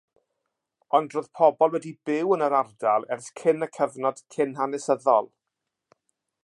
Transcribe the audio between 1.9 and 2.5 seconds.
byw yn